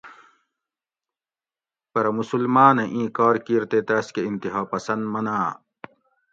پرہ 1.91 2.11
مسلماۤنہ 2.17 2.83
اِیں 2.93 3.07
کار 3.17 3.35
کِیر 3.45 3.63
تے 3.71 3.79
تاۤس 3.87 4.07
کہ 4.13 4.21
انتہاپسند 4.29 5.03
مناۤں؟ 5.13 5.47